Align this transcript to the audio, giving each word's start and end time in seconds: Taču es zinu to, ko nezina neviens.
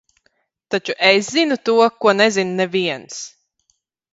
Taču 0.75 0.95
es 1.09 1.29
zinu 1.35 1.57
to, 1.69 1.75
ko 2.05 2.15
nezina 2.23 2.59
neviens. 2.63 3.21